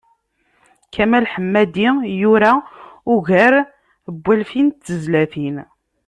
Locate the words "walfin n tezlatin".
4.23-5.57